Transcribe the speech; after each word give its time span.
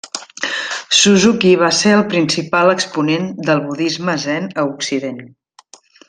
Suzuki 0.99 1.51
va 1.65 1.69
ser 1.81 1.91
el 1.99 2.01
principal 2.15 2.73
exponent 2.73 3.27
del 3.49 3.61
budisme 3.69 4.15
zen 4.27 4.49
a 4.63 4.69
Occident. 4.75 5.21